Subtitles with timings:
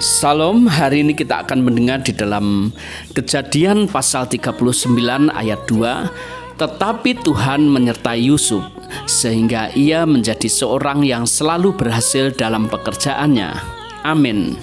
[0.00, 2.74] Salam, hari ini kita akan mendengar di dalam
[3.14, 8.66] Kejadian pasal 39 ayat 2, tetapi Tuhan menyertai Yusuf
[9.06, 13.54] sehingga ia menjadi seorang yang selalu berhasil dalam pekerjaannya.
[14.02, 14.58] Amin.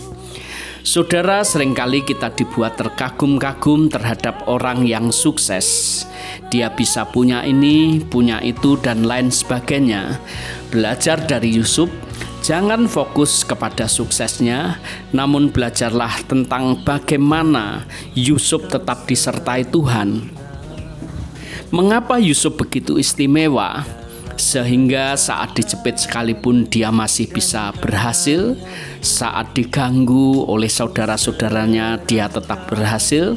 [0.87, 6.03] Saudara, sering kali kita dibuat terkagum-kagum terhadap orang yang sukses.
[6.47, 10.15] Dia bisa punya ini, punya itu, dan lain sebagainya.
[10.71, 11.91] Belajar dari Yusuf,
[12.47, 14.79] Jangan fokus kepada suksesnya,
[15.11, 17.83] namun belajarlah tentang bagaimana
[18.15, 20.31] Yusuf tetap disertai Tuhan.
[21.75, 23.83] Mengapa Yusuf begitu istimewa?
[24.39, 28.55] Sehingga saat dijepit sekalipun dia masih bisa berhasil,
[29.03, 33.35] saat diganggu oleh saudara-saudaranya dia tetap berhasil,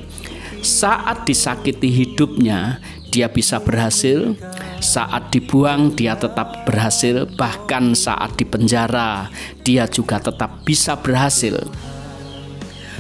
[0.63, 2.79] saat disakiti hidupnya
[3.11, 4.39] dia bisa berhasil,
[4.79, 9.29] saat dibuang dia tetap berhasil, bahkan saat dipenjara
[9.67, 11.59] dia juga tetap bisa berhasil.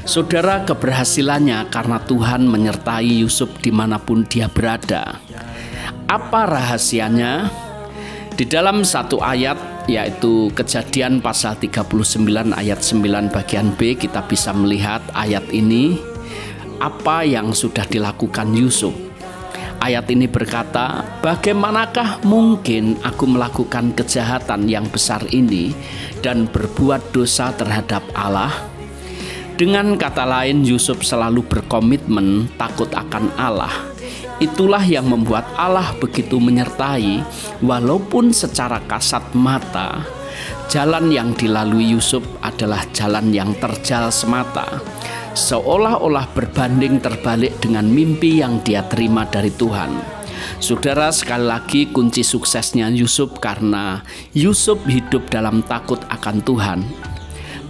[0.04, 5.22] Saudara keberhasilannya karena Tuhan menyertai Yusuf di mana pun dia berada.
[6.10, 7.46] Apa rahasianya?
[8.34, 15.02] Di dalam satu ayat yaitu kejadian pasal 39 ayat 9 bagian B kita bisa melihat
[15.12, 15.98] ayat ini
[16.80, 19.09] apa yang sudah dilakukan Yusuf
[19.80, 25.72] Ayat ini berkata, "Bagaimanakah mungkin aku melakukan kejahatan yang besar ini
[26.20, 28.52] dan berbuat dosa terhadap Allah?"
[29.56, 33.72] Dengan kata lain, Yusuf selalu berkomitmen takut akan Allah.
[34.36, 37.24] Itulah yang membuat Allah begitu menyertai,
[37.64, 40.04] walaupun secara kasat mata
[40.70, 44.80] jalan yang dilalui Yusuf adalah jalan yang terjal semata
[45.34, 50.20] seolah-olah berbanding terbalik dengan mimpi yang dia terima dari Tuhan.
[50.58, 54.00] Saudara, sekali lagi kunci suksesnya Yusuf karena
[54.32, 56.80] Yusuf hidup dalam takut akan Tuhan.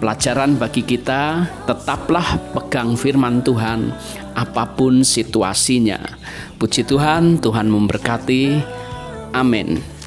[0.01, 3.93] Pelajaran bagi kita, tetaplah pegang firman Tuhan
[4.33, 6.01] apa pun situasinya.
[6.57, 8.45] Puji Tuhan, Tuhan memberkati.
[9.37, 10.00] Amin.